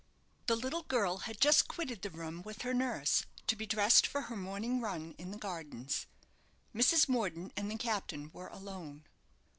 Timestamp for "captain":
7.77-8.31